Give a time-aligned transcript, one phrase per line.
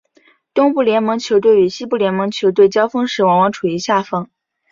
[0.55, 4.27] 东部联盟球队与西部联盟球队交锋时往往处于下风。